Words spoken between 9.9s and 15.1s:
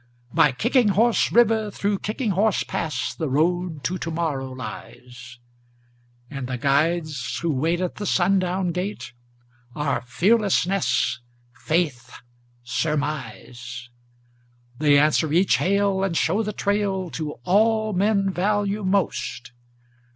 Fearlessness, Faith, Surmise. They